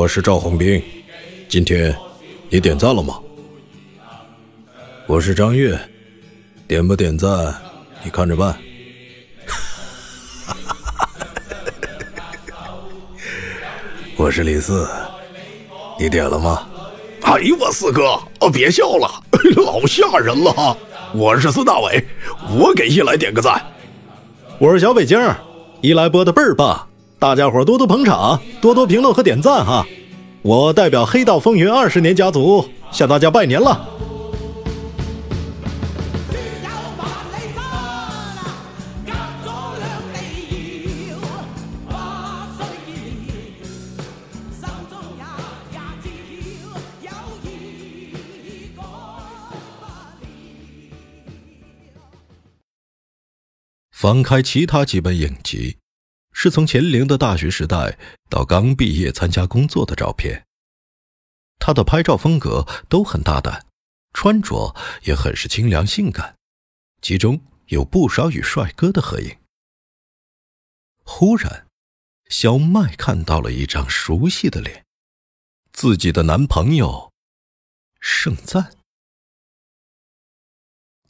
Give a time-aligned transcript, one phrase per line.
[0.00, 0.82] 我是赵红兵，
[1.46, 1.94] 今天
[2.48, 3.20] 你点赞了吗？
[5.06, 5.78] 我是张悦，
[6.66, 7.54] 点不点赞
[8.02, 8.56] 你看着办。
[14.16, 14.88] 我是李四，
[15.98, 16.66] 你点了吗？
[17.20, 19.22] 哎呦我四哥，哦别笑了，
[19.54, 20.78] 老吓人了。
[21.12, 22.02] 我是孙大伟，
[22.58, 23.62] 我给一来点个赞。
[24.58, 25.20] 我是小北京，
[25.82, 26.88] 一来播的倍儿棒，
[27.20, 29.86] 大家伙多多捧场，多多评论和点赞哈。
[30.40, 33.86] 我代表黑道风云二十年家族向大家拜年了。
[53.92, 55.76] 翻开其他几本影集，
[56.42, 57.98] 是从钱玲的大学时代
[58.30, 60.46] 到刚毕业参加工作的照片。
[61.58, 63.66] 他的拍照风格都很大胆，
[64.14, 66.38] 穿着也很是清凉性感，
[67.02, 69.36] 其中有不少与帅哥的合影。
[71.04, 71.66] 忽然，
[72.30, 74.86] 小麦看到了一张熟悉的脸，
[75.74, 77.12] 自己的男朋友
[78.00, 78.78] 盛赞。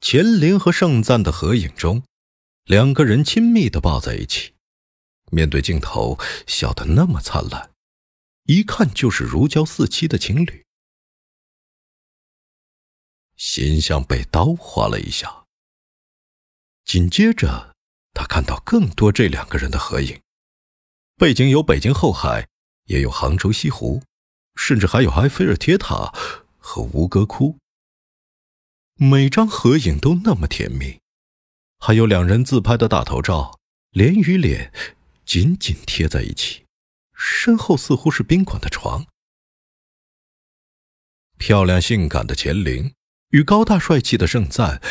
[0.00, 2.02] 钱玲和盛赞的合影中。
[2.64, 4.54] 两个人亲密的抱在一起，
[5.30, 7.72] 面对镜头笑得那么灿烂，
[8.44, 10.64] 一看就是如胶似漆的情侣。
[13.36, 15.46] 心像被刀划了一下。
[16.84, 17.74] 紧接着，
[18.12, 20.20] 他看到更多这两个人的合影，
[21.16, 22.48] 背景有北京后海，
[22.86, 24.02] 也有杭州西湖，
[24.56, 26.12] 甚至还有埃菲尔铁塔
[26.58, 27.56] 和吴哥窟。
[28.96, 31.00] 每张合影都那么甜蜜。
[31.78, 33.58] 还有两人自拍的大头照，
[33.92, 34.70] 脸与脸
[35.30, 36.64] 紧紧贴在一起，
[37.14, 39.06] 身后似乎是宾馆的床。
[41.38, 42.96] 漂亮性感的钱玲
[43.28, 44.82] 与高大帅气的盛赞，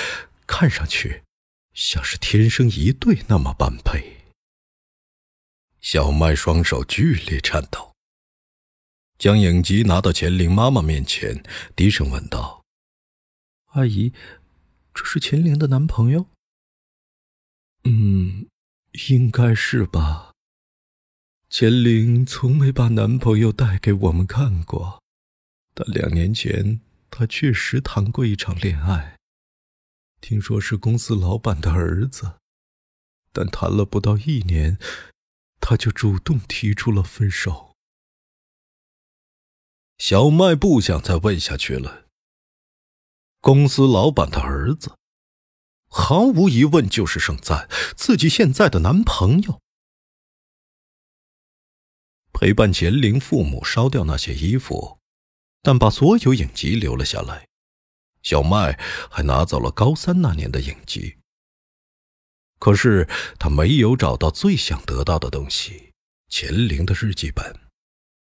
[0.47, 1.23] 看上去
[1.73, 4.29] 像是天生一对那么般配。
[5.81, 7.93] 小麦双手剧烈颤抖，
[9.17, 11.43] 将影集拿到钱玲妈妈面前，
[11.75, 12.63] 低声问道
[13.75, 14.13] ：“阿姨，
[14.93, 16.27] 这是钱玲的男朋友？”
[17.83, 18.47] 嗯，
[19.09, 20.27] 应该是吧。
[21.49, 25.01] 钱玲从没把男朋友带给我们看过，
[25.73, 26.79] 但两年前
[27.09, 29.17] 她确实谈过一场恋爱，
[30.21, 32.35] 听说是公司老板的儿子，
[33.33, 34.77] 但谈了不到一年，
[35.59, 37.73] 他就主动提出了分手。
[39.97, 42.05] 小麦不想再问下去了。
[43.41, 44.95] 公司老板的儿子。
[45.87, 47.67] 毫无疑问，就是盛赞
[47.97, 49.59] 自己现在的男朋友。
[52.39, 54.99] 陪伴钱玲父母烧掉那些衣服，
[55.61, 57.49] 但把所有影集留了下来。
[58.23, 58.79] 小麦
[59.11, 61.17] 还拿走了高三那年的影集。
[62.57, 65.91] 可是他没有找到最想得到的东西——
[66.31, 67.59] 钱玲的日记本。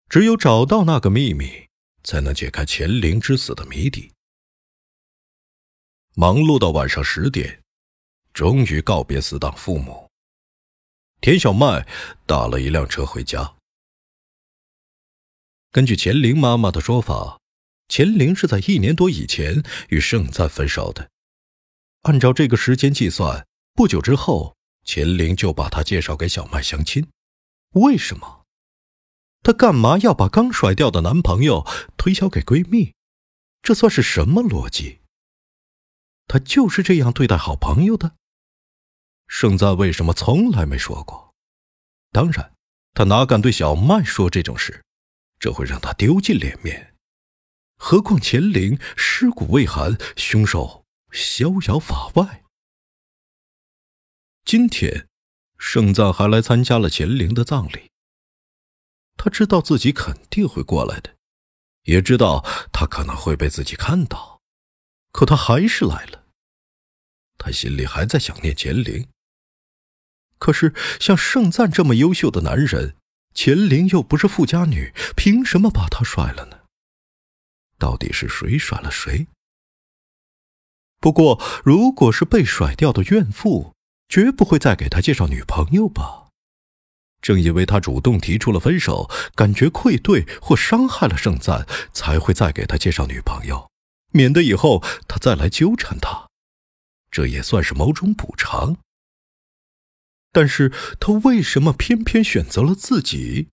[0.10, 1.68] 只有找到那个秘密，
[2.04, 4.12] 才能解开钱玲之死的谜底。
[6.16, 7.62] 忙碌到晚上十点，
[8.34, 10.10] 终于告别死党父母。
[11.20, 11.88] 田小麦
[12.25, 13.58] 打了一辆车回家。
[15.72, 17.40] 根据钱玲妈妈的说法，
[17.88, 21.10] 钱玲是在一年多以前与盛赞分手的。
[22.02, 27.08] 按照这个时间计算，不久之后，钱玲就把他介绍给小麦相亲。
[27.76, 28.44] 为什么？
[29.44, 31.66] 她干嘛要把刚甩掉的男朋友
[31.96, 32.94] 推销给闺蜜？
[33.62, 35.00] 这算是什么逻辑？
[36.28, 38.16] 她就是这样对待好朋友的。
[39.26, 41.34] 盛赞为什么从来没说过？
[42.12, 42.54] 当然，
[42.94, 44.84] 他哪敢对小麦说这种事？
[45.42, 46.96] 这会让他丢尽脸面。
[47.76, 52.44] 何况秦玲尸骨未寒，凶手逍遥法外。
[54.46, 55.08] 今天，
[55.58, 57.90] 盛赞还来参加了秦玲的葬礼。
[59.18, 61.16] 他知道自己肯定会过来的，
[61.86, 64.42] 也知道他可能会被自己看到，
[65.12, 66.28] 可他还是来了。
[67.40, 69.10] 他心里还在想念钱玲。
[70.38, 72.96] 可是，像盛赞这么优秀的男人，
[73.33, 76.60] 秦玲又不是富家女，凭什么把他甩了呢？
[77.78, 79.28] 到底是谁甩了谁？
[81.00, 83.74] 不过，如果是被甩掉的怨妇，
[84.07, 86.28] 绝不会再给他介绍女朋友吧？
[87.22, 93.69] 正因为他主动提出了分手，感觉愧对或伤害了盛赞，才会再给他介绍女朋友，
[94.12, 96.27] 免得以后他再来纠缠他。
[97.10, 98.77] 这也算是某种补偿。
[100.31, 103.50] 但是他为什么偏偏选择了自己，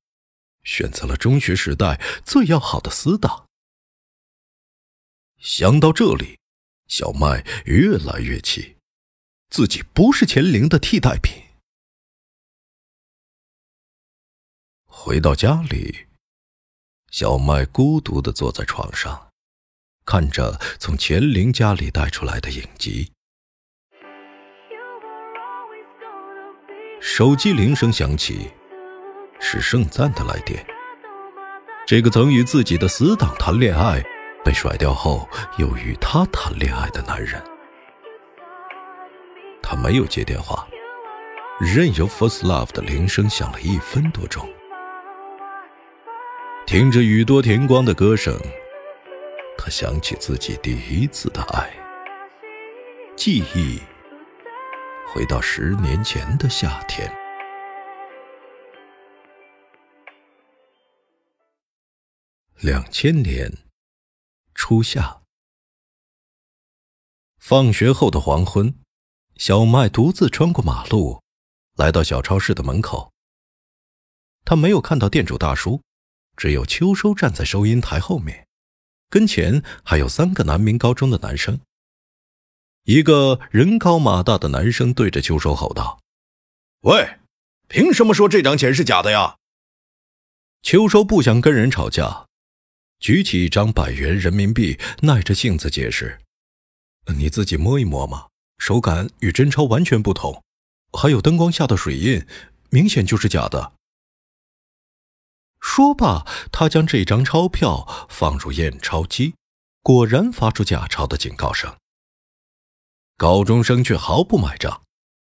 [0.63, 3.47] 选择了中学时代最要好的死党？
[5.39, 6.39] 想到这里，
[6.87, 8.77] 小麦越来越气，
[9.51, 11.43] 自己不是钱玲的替代品。
[14.85, 16.07] 回到家里，
[17.11, 19.31] 小麦孤独的坐在床上，
[20.05, 23.13] 看着从钱玲家里带出来的影集。
[27.01, 28.51] 手机铃声响起，
[29.39, 30.65] 是盛赞的来电。
[31.87, 34.03] 这个曾与自己的死党谈恋爱，
[34.45, 35.29] 被甩掉后
[35.59, 37.43] 又与他谈恋爱的男人，
[39.63, 40.67] 他没有接电话，
[41.61, 44.47] 任由 First Love 的铃声响了一分多钟。
[46.67, 48.37] 听着宇多田光的歌声，
[49.57, 51.71] 他想起自己第一次的爱，
[53.17, 53.81] 记忆。
[55.11, 57.11] 回到十年前的夏天，
[62.61, 63.51] 两千年
[64.55, 65.23] 初夏，
[67.39, 68.75] 放学后的黄昏，
[69.37, 71.23] 小麦独自穿过马路，
[71.77, 73.11] 来到小超市的门口。
[74.45, 75.83] 他没有看到店主大叔，
[76.37, 78.47] 只有秋收站在收银台后面，
[79.09, 81.59] 跟前还有三个南明高中的男生。
[82.89, 86.01] 一个人高马大的男生对着秋收吼道
[86.89, 87.19] ：“喂，
[87.69, 89.37] 凭什么说这张钱是假的呀？”
[90.65, 92.25] 秋收不想跟人吵架，
[92.99, 96.19] 举起一张百元人民币，耐着性子解释
[97.15, 100.43] ：“你自己摸一摸嘛，手感与真钞完全不同，
[100.95, 102.27] 还有灯光下的水印，
[102.71, 103.75] 明显就是假的。”
[105.61, 109.35] 说罢，他将这张钞票放入验钞机，
[109.83, 111.77] 果然发出假钞的警告声。
[113.19, 114.85] 高中生却毫不买账，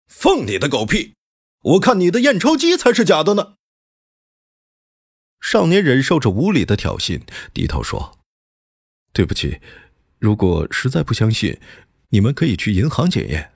[0.07, 1.15] 放你的狗屁！
[1.63, 3.55] 我看你的验钞机才是假的呢。
[5.41, 7.23] 少年忍受着无理的挑衅，
[7.55, 8.19] 低头说
[9.15, 9.63] ：“对不起，
[10.19, 11.59] 如果实在不相信，
[12.11, 13.55] 你们可以去银行检验。”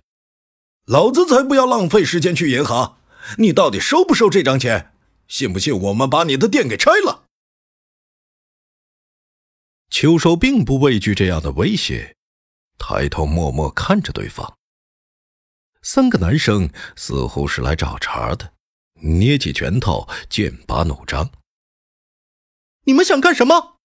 [0.89, 2.97] 老子才不要浪费时间去银行！
[3.37, 4.95] 你到底收不收这张钱？
[5.29, 7.27] 信不信我们把你的店给拆了？
[9.91, 12.17] 秋收并不畏惧这样的威胁。
[12.79, 14.57] 抬头默默看着对方，
[15.83, 18.53] 三个男生似乎是来找茬的，
[18.95, 21.31] 捏起拳头，剑拔弩张。
[22.85, 23.79] 你们想干什么？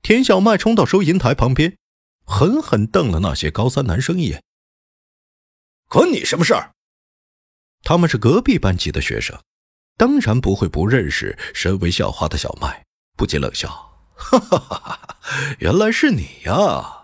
[0.00, 1.76] 田小麦冲到收银台旁边，
[2.24, 4.42] 狠狠瞪了那些高三男生一眼。
[5.88, 6.72] 关你什么事儿？
[7.82, 9.38] 他们是隔壁班级的学生，
[9.96, 12.86] 当然不会不认识身为校花的小麦，
[13.16, 13.68] 不禁冷笑
[14.16, 15.18] ：“哈哈哈哈！
[15.58, 17.00] 原来是你呀！”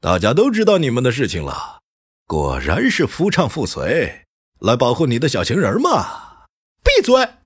[0.00, 1.80] 大家都知道你们的事情了，
[2.24, 4.24] 果然是夫唱妇随，
[4.60, 6.46] 来保护你的小情人嘛！
[6.84, 7.38] 闭嘴！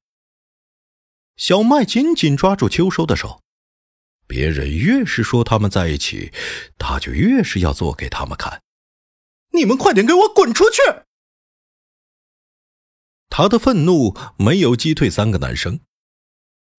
[1.37, 3.41] 小麦紧紧抓住秋收的手，
[4.27, 6.31] 别人越是说他们在一起，
[6.79, 8.63] 他就越是要做给他们看。
[9.53, 10.83] 你们快点给我滚出去！
[13.31, 15.81] 他的愤怒没有击退三个男生，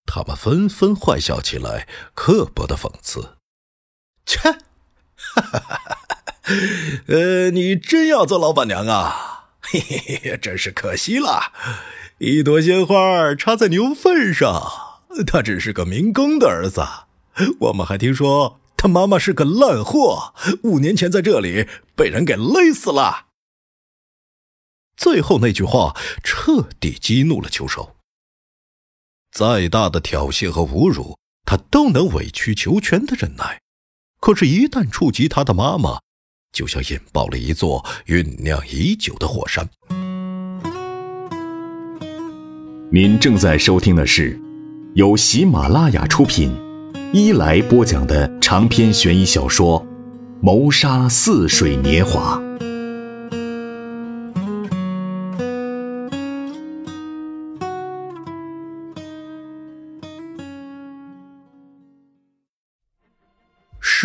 [0.05, 3.39] 他们纷纷坏笑起来，刻薄的讽刺
[4.23, 4.39] ：“切！”
[5.35, 5.97] 哈哈哈哈
[7.07, 9.45] 呃，你真要做老板娘啊？
[9.61, 11.53] 嘿嘿嘿，真是可惜了，
[12.17, 15.01] 一朵鲜花插在牛粪上。
[15.25, 16.85] 他只是个民工的儿子，
[17.59, 23.27] 我们还听说他妈妈是个烂货，五年前在这里被人给勒死了。
[24.97, 27.95] 最后那句话彻底激怒了秋收。
[29.31, 33.62] 再大的挑衅和侮辱，他都能委曲求全的忍耐。
[34.25, 35.99] 可是，一旦触及他的妈妈，
[36.53, 39.69] 就像引爆了一座酝酿已久的火山。
[42.89, 44.39] 您正在收听的是
[44.95, 46.55] 由喜马拉雅出品、
[47.11, 49.81] 伊来播讲的长篇悬疑小说
[50.39, 52.41] 《谋杀似水年华》。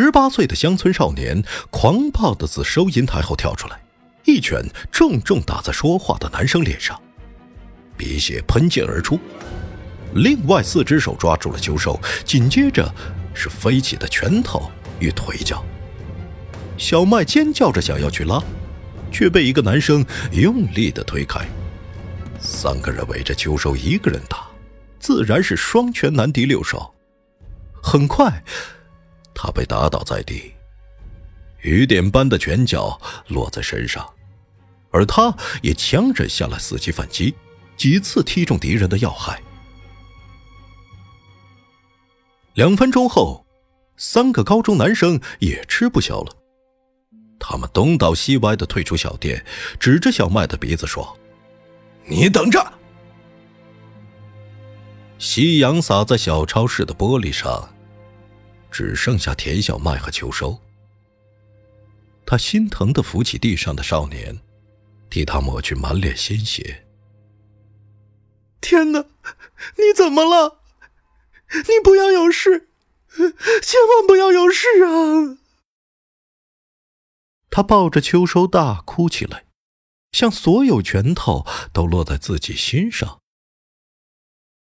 [0.00, 3.80] 十八岁的乡村少年狂暴的自收银台后跳出来，
[4.26, 6.96] 一拳重重打在说话的男生脸上，
[7.96, 9.18] 鼻血喷溅而出。
[10.14, 12.88] 另外四只手抓住了秋收，紧接着
[13.34, 15.64] 是飞起的拳头与腿脚。
[16.76, 18.40] 小麦尖叫着想要去拉，
[19.10, 21.40] 却被一个男生用力的推开。
[22.38, 24.46] 三个人围着秋收一个人打，
[25.00, 26.94] 自然是双拳难敌六手。
[27.82, 28.44] 很快。
[29.40, 30.52] 他被打倒在地，
[31.60, 34.04] 雨点般的拳脚落在身上，
[34.90, 37.36] 而他也强忍下来，伺机反击，
[37.76, 39.40] 几次踢中敌人的要害。
[42.54, 43.46] 两分钟后，
[43.96, 46.36] 三个高中男生也吃不消了，
[47.38, 49.46] 他们东倒西歪的退出小店，
[49.78, 51.16] 指着小麦的鼻子说
[52.10, 52.72] ：“你等着！”
[55.20, 57.72] 夕阳洒在小超市的玻璃上。
[58.70, 60.60] 只剩下田小麦和秋收。
[62.26, 64.38] 他心疼的扶起地上的少年，
[65.08, 66.86] 替他抹去满脸鲜血。
[68.60, 69.06] 天哪，
[69.76, 70.60] 你怎么了？
[71.52, 72.68] 你不要有事，
[73.16, 75.38] 千万不要有事啊！
[77.50, 79.46] 他抱着秋收大哭起来，
[80.12, 83.20] 像所有拳头都落在自己心上。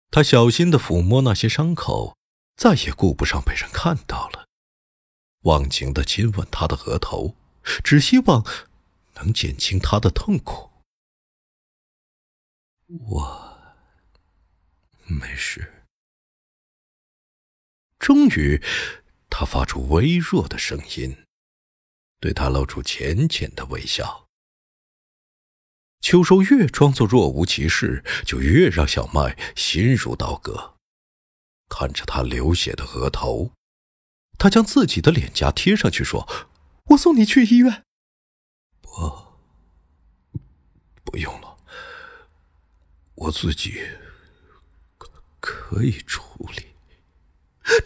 [0.09, 2.18] 他小心的抚摸那些伤口。
[2.59, 4.49] 再也顾不上被人看到了，
[5.43, 7.37] 忘情的亲吻他的额头，
[7.85, 8.45] 只希望
[9.13, 10.69] 能减轻他的痛苦。
[12.87, 13.57] 我
[15.05, 15.85] 没事。
[17.97, 18.61] 终于，
[19.29, 21.15] 他发出微弱的声音，
[22.19, 24.27] 对他露出浅浅的微笑。
[26.01, 30.78] 秋收越装作若无其事，就越让小麦心如刀割。
[31.69, 33.53] 看着他流血的额头，
[34.37, 36.27] 他将自己的脸颊贴上去，说
[36.89, 37.85] ：“我送你去医院。
[38.81, 38.89] ”“不，
[41.03, 41.57] 不用了，
[43.13, 43.79] 我自己
[44.97, 46.75] 可可以处理。”“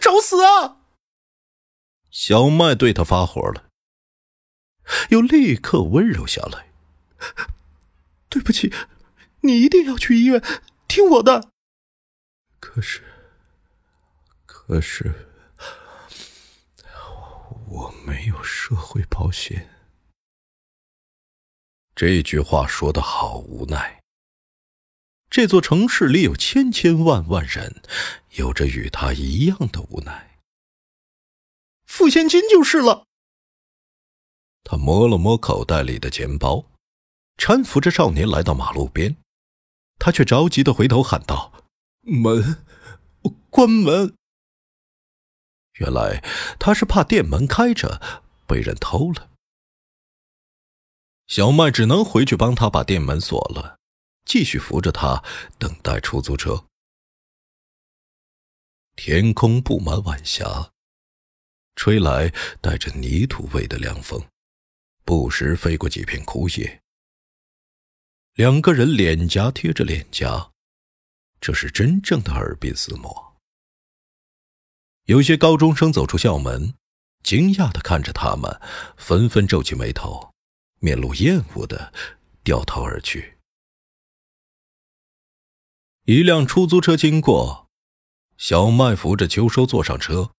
[0.00, 0.78] 找死啊！”
[2.10, 3.68] 小麦对他发火了，
[5.10, 6.72] 又立刻温柔下来。
[8.30, 8.72] “对不起，
[9.42, 10.42] 你一定要去医院，
[10.88, 11.50] 听我的。
[12.58, 13.02] ”“可是。”
[14.66, 15.14] 可是，
[17.68, 19.68] 我没有社会保险。
[21.94, 24.02] 这句话说的好无奈。
[25.28, 27.82] 这座城市里有千千万万人，
[28.36, 30.40] 有着与他一样的无奈。
[31.84, 33.04] 付现金就是了。
[34.62, 36.64] 他摸了摸口袋里的钱包，
[37.36, 39.16] 搀扶着少年来到马路边，
[39.98, 41.52] 他却着急的回头喊道
[42.00, 42.64] ：“门，
[43.50, 44.16] 关门！”
[45.74, 46.22] 原来
[46.58, 48.00] 他是怕店门开着
[48.46, 49.30] 被人偷了。
[51.26, 53.78] 小麦只能回去帮他把店门锁了，
[54.24, 55.24] 继续扶着他
[55.58, 56.66] 等待出租车。
[58.94, 60.70] 天空布满晚霞，
[61.74, 64.22] 吹来带着泥土味的凉风，
[65.04, 66.80] 不时飞过几片枯叶。
[68.34, 70.52] 两个人脸颊贴着脸颊，
[71.40, 73.33] 这是真正的耳鬓厮磨。
[75.06, 76.74] 有些高中生走出校门，
[77.22, 78.58] 惊讶的看着他们，
[78.96, 80.32] 纷纷皱起眉头，
[80.80, 81.92] 面露厌恶的
[82.42, 83.36] 掉头而去。
[86.06, 87.68] 一辆出租车经过，
[88.38, 90.32] 小麦扶着秋收坐上车，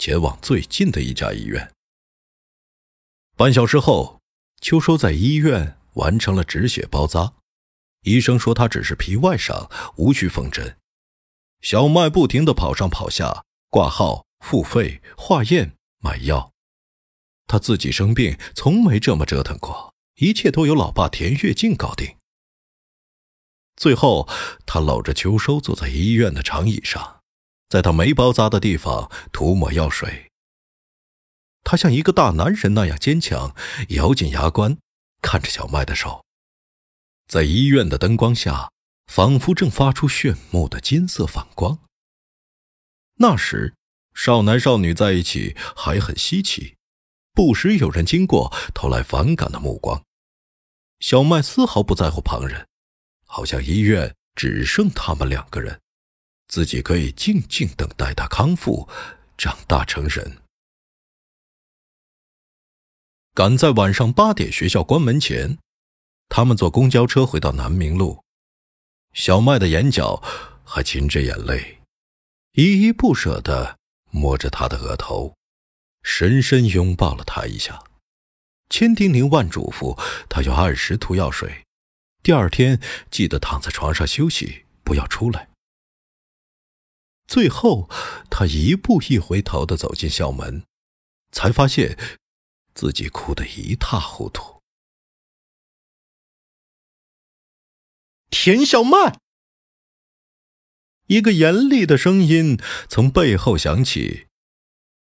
[0.00, 1.72] 前往最近的一家医院。
[3.36, 4.20] 半小时后，
[4.60, 7.34] 秋收在医院完成了止血包扎，
[8.02, 10.76] 医生说他只是皮外伤，无需缝针。
[11.60, 13.44] 小麦不停的跑上跑下。
[13.70, 16.52] 挂号、付费、化验、买药，
[17.46, 22.16] 他自己生病从没这么折腾过，一切都由老爸田跃进搞定。
[23.76, 24.28] 最后，
[24.66, 27.20] 他搂着秋收坐在医院的长椅上，
[27.68, 30.30] 在他没包扎的地方涂抹药水。
[31.62, 33.54] 他像一个大男人那样坚强，
[33.90, 34.78] 咬紧牙关，
[35.20, 36.24] 看着小麦的手，
[37.26, 38.72] 在医院的灯光下，
[39.06, 41.78] 仿佛正发出炫目的金色反光。
[43.20, 43.74] 那时，
[44.14, 46.76] 少男少女在一起还很稀奇，
[47.32, 50.04] 不时有人经过，投来反感的目光。
[51.00, 52.66] 小麦丝毫不在乎旁人，
[53.26, 55.80] 好像医院只剩他们两个人，
[56.46, 58.88] 自己可以静静等待他康复，
[59.36, 60.38] 长大成人。
[63.34, 65.58] 赶在晚上八点学校关门前，
[66.28, 68.22] 他们坐公交车回到南明路。
[69.12, 70.22] 小麦的眼角
[70.64, 71.77] 还噙着眼泪，
[72.58, 73.78] 依依不舍地
[74.10, 75.36] 摸着他的额头，
[76.02, 77.84] 深深拥抱了他一下，
[78.68, 79.96] 千叮咛万嘱咐
[80.28, 81.64] 他要按时涂药水，
[82.20, 85.50] 第二天记得躺在床上休息，不要出来。
[87.28, 87.88] 最后，
[88.28, 90.64] 他一步一回头地走进校门，
[91.30, 91.96] 才发现。
[92.74, 94.60] 自己哭得一塌糊涂。
[98.30, 99.18] 田小麦，
[101.08, 104.26] 一个严厉的声音从背后响起，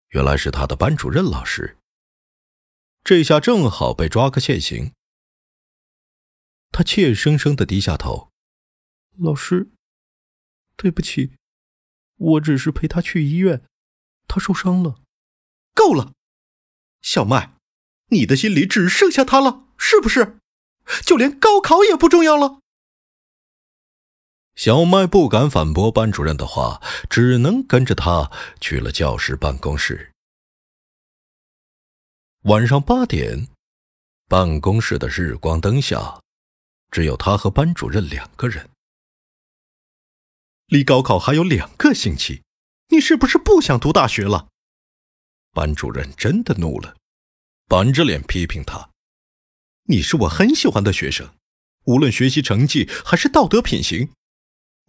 [0.10, 1.78] 原来是他的班主任老师。
[3.04, 4.94] 这下正好被抓个现行。
[6.72, 8.32] 他怯生生的低下头
[9.20, 9.70] ：“老师，
[10.76, 11.34] 对不起，
[12.18, 13.62] 我只是陪他去医院，
[14.28, 14.96] 他受伤了。”
[15.76, 16.14] 够了，
[17.04, 17.54] 小麦。
[18.08, 20.40] 你的心里只剩下他了，是不是？
[21.06, 22.61] 就连高考也不重要了。
[24.62, 30.12] 小麦不敢反驳班主任的话，只能跟着他去了教室办公室。
[32.44, 33.48] 晚上八点，
[34.28, 36.22] 办公室的日光灯下，
[36.92, 38.70] 只有他和班主任两个人。
[40.68, 42.44] 离高考还有两个星期，
[42.90, 44.50] 你是不是不想读大学了？
[45.54, 46.96] 班主任真的怒了。
[47.68, 48.92] 板着脸批评他
[49.90, 51.34] ：“你是我很喜欢的学生，
[51.86, 54.12] 无论学习成绩还是道德品行，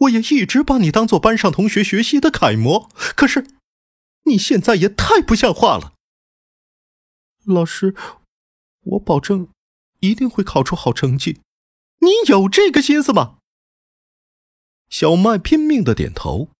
[0.02, 2.88] 我也一直把你当做班上同学学习的楷模。
[3.16, 3.46] 可是，
[4.24, 5.94] 你现在也太不像话了。”
[7.44, 7.94] 老师，
[8.80, 9.48] 我保证
[10.00, 11.40] 一定会考出好成绩。
[11.98, 13.38] 你有这个心思吗？
[14.88, 16.50] 小麦拼命的点头。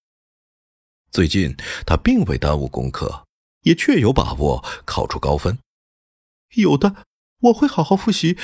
[1.10, 3.26] 最近他并未耽误功课，
[3.62, 5.58] 也确有把握考出高分。
[6.54, 7.04] 有的，
[7.40, 8.38] 我会好好复习，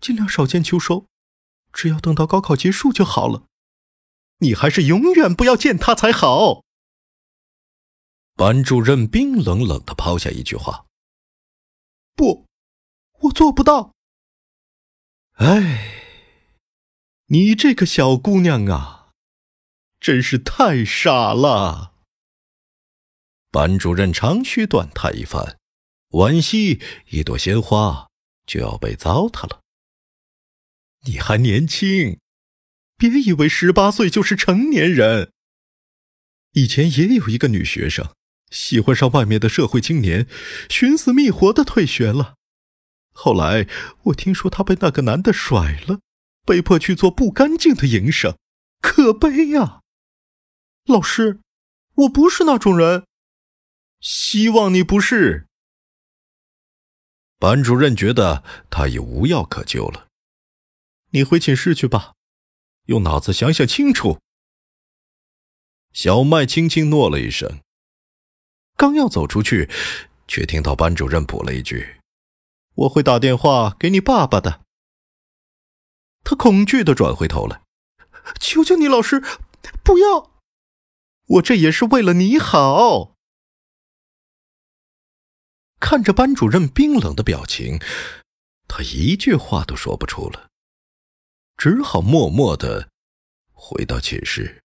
[0.00, 1.06] 尽量少见秋收，
[1.72, 3.44] 只要等到高考结束就好了。
[4.38, 6.64] 你还是永远不要见他才好。
[8.34, 10.86] 班主任冰冷冷的抛下一句话
[12.14, 12.46] ：“不，
[13.20, 13.94] 我做不到。”
[15.38, 15.92] 哎，
[17.26, 19.10] 你这个小姑娘啊，
[20.00, 21.94] 真是太傻了。
[23.50, 25.58] 班主任长吁短叹一番。
[26.10, 28.08] 惋惜，一朵鲜花
[28.46, 29.60] 就要被糟蹋了。
[31.04, 32.18] 你还年轻，
[32.98, 35.32] 别以为十八岁就是成年人。
[36.52, 38.12] 以前也有一个女学生，
[38.50, 40.26] 喜欢上外面的社会青年，
[40.68, 42.34] 寻死觅活的退学了。
[43.12, 43.68] 后来
[44.04, 46.00] 我听说她被那个男的甩了，
[46.44, 48.36] 被迫去做不干净的营生，
[48.80, 49.80] 可悲呀！
[50.86, 51.38] 老师，
[51.94, 53.04] 我不是那种人，
[54.00, 55.46] 希望你不是。
[57.38, 60.08] 班主任觉得他已无药可救了，
[61.10, 62.14] 你回寝室去吧，
[62.88, 64.18] 用脑子想想清楚。
[65.92, 67.60] 小麦轻轻诺了一声，
[68.76, 69.70] 刚要走出去，
[70.26, 72.00] 却听到班主任补了一句
[72.76, 74.64] ：“我会打电话给你爸爸的。”
[76.24, 77.62] 他恐惧的转回头来
[78.40, 79.22] ：“求求你，老师，
[79.84, 80.32] 不要！
[81.26, 83.14] 我这也是为了你好。”
[85.78, 87.78] 看着班主任冰冷的表情，
[88.66, 90.47] 他一句话都说不出了，
[91.58, 92.88] 只好默默的
[93.50, 94.62] 回到寝室。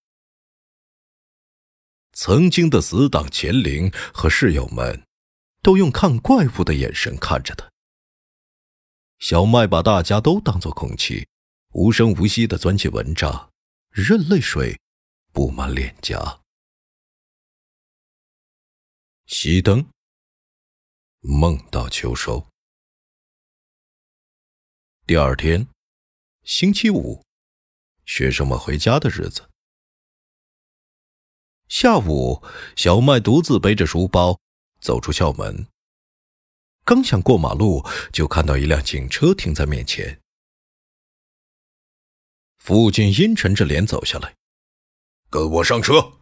[2.12, 5.04] 曾经的死党钱玲和室友们，
[5.60, 7.68] 都用看怪物的眼神看着他。
[9.18, 11.26] 小麦把大家都当作空气，
[11.72, 13.50] 无声无息的钻进蚊帐，
[13.90, 14.78] 任泪水
[15.32, 16.40] 布满脸颊。
[19.26, 19.84] 熄灯。
[21.18, 22.46] 梦到秋收。
[25.06, 25.66] 第二天，
[26.44, 27.24] 星期五，
[28.04, 29.48] 学生们回家的日子。
[31.68, 32.42] 下午，
[32.76, 34.38] 小麦独自背着书包
[34.78, 35.66] 走出校门，
[36.84, 40.20] 刚想过马路，就看到一辆警车停在面前。
[42.58, 44.34] 父亲阴沉着脸走下来
[45.30, 46.18] ：“跟我上车。”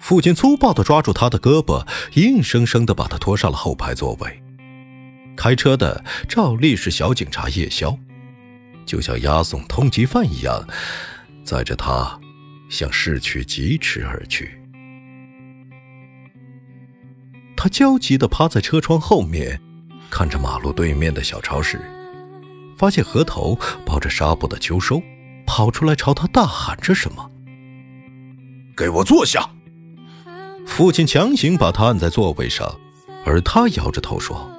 [0.00, 4.40] 父亲粗暴地抓住他的胳膊，硬生生的把他拖上了后排座位。
[5.36, 7.98] 开车的照例是小警察叶宵。
[8.88, 10.66] 就像押送通缉犯一样，
[11.44, 12.18] 载着他
[12.70, 14.58] 向市区疾驰而去。
[17.54, 19.60] 他焦急地趴在车窗后面，
[20.08, 21.78] 看着马路对面的小超市，
[22.78, 25.02] 发现河头包着纱布的秋收
[25.46, 27.30] 跑出来朝他大喊着什么
[28.74, 29.50] ：“给我坐下！”
[30.64, 32.80] 父亲强行把他按在座位上，
[33.26, 34.50] 而他摇着头说：“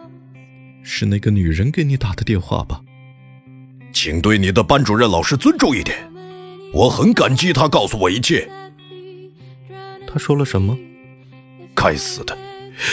[0.83, 2.81] 是那个女人给你打的电话吧？”
[3.93, 5.97] 请对你的班主任老师尊重一点，
[6.73, 8.49] 我很感激他告诉我一切。
[10.07, 10.77] 他说了什么？
[11.75, 12.37] 该死的！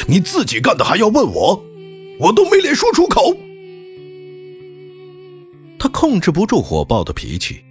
[0.07, 1.65] 你自己干的还要问我？
[2.19, 3.37] 我都没脸说出口。
[5.79, 7.63] 他控制不住火爆的脾气，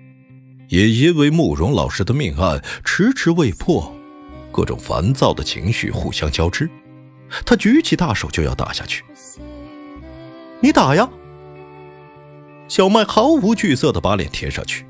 [0.69, 3.93] 也因为慕容老师的命案迟迟未破，
[4.51, 6.69] 各种烦躁的情绪互相交织。
[7.45, 9.03] 他举起大手就要打下去。
[10.61, 11.09] 你打呀！
[12.67, 14.85] 小麦毫无惧色的把脸贴上去。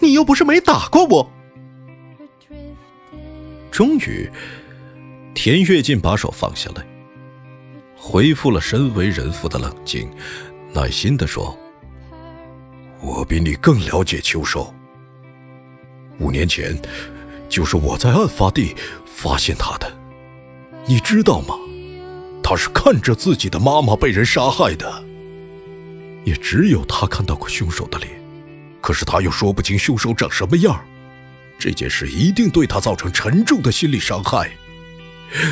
[0.00, 1.32] 你又不是没打过我。
[3.70, 4.30] 终于。
[5.34, 6.84] 田跃进把手放下来，
[7.96, 10.10] 恢复了身为人父的冷静，
[10.72, 11.56] 耐心地说
[13.00, 14.74] ：“我比你更了解秋收。
[16.18, 16.76] 五年前，
[17.48, 18.74] 就是我在案发地
[19.06, 19.88] 发现他的。
[20.86, 21.54] 你知道吗？
[22.42, 25.04] 他是看着自己的妈妈被人杀害的。
[26.28, 28.10] 也只有他看到过凶手的脸，
[28.82, 30.78] 可是他又说不清凶手长什么样。
[31.58, 34.50] 这件事一定对他造成沉重的心理伤害。”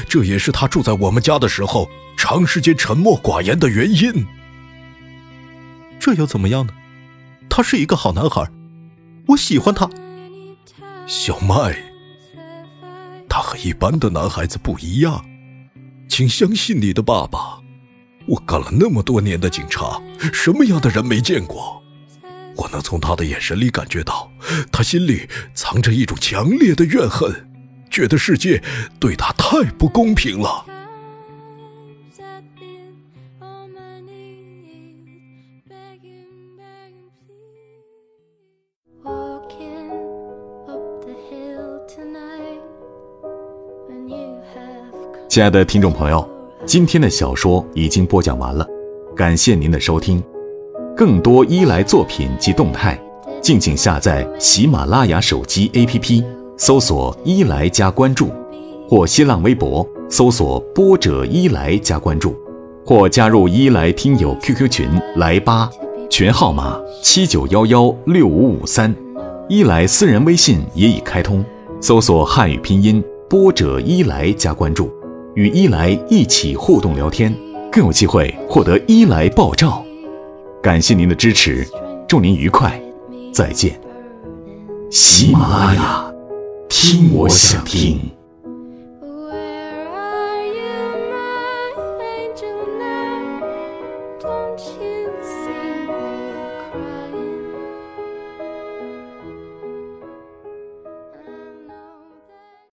[0.06, 4.26] 这也是他住在我们家的时候长时间沉默寡言的原因。
[5.98, 6.72] 这又怎么样呢？
[7.48, 8.46] 他是一个好男孩，
[9.28, 9.88] 我喜欢他。
[11.06, 11.76] 小麦，
[13.28, 15.24] 他和一般的男孩子不一样，
[16.08, 17.60] 请相信你的爸爸。
[18.26, 20.00] 我干了那么多年的警察，
[20.32, 21.82] 什么样的人没见过？
[22.56, 24.30] 我能从他的眼神里感觉到，
[24.72, 27.48] 他心里藏着一种强烈的怨恨。
[27.88, 28.62] 觉得世界
[28.98, 30.66] 对他太不公平了。
[45.28, 46.26] 亲爱的听众朋友，
[46.66, 48.66] 今天的小说已经播讲完了，
[49.14, 50.20] 感谢您的收听。
[50.96, 53.00] 更多伊莱作品及动态，
[53.40, 56.24] 敬请下载喜马拉雅手机 APP。
[56.58, 58.30] 搜索“伊来”加关注，
[58.88, 62.34] 或新浪微博搜索“波者伊来”加关注，
[62.84, 65.70] 或加入伊来听友 QQ 群来吧，
[66.10, 68.92] 群号码七九幺幺六五五三，
[69.48, 71.44] 伊来私人微信也已开通，
[71.80, 74.90] 搜索汉语拼音“波者伊来”加关注，
[75.36, 77.30] 与伊莱一起互动聊天，
[77.70, 79.84] 更有机会获得伊莱爆照。
[80.62, 81.62] 感谢您的支持，
[82.08, 82.80] 祝您愉快，
[83.34, 83.78] 再见。
[84.90, 86.10] 喜马拉雅。
[86.70, 88.15] 听我想听。